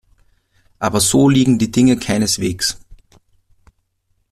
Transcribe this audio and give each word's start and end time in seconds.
Aber 0.79 0.99
so 0.99 1.29
liegen 1.29 1.59
die 1.59 1.69
Dinge 1.69 1.95
keineswegs. 1.95 2.79